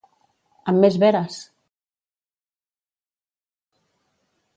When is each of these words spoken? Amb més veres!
Amb 0.71 0.81
més 0.85 0.95
veres! 1.03 1.35